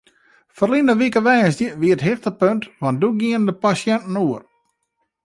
[0.55, 4.41] Ferline wike woansdei wie it hichtepunt want doe gienen de pasjinten oer.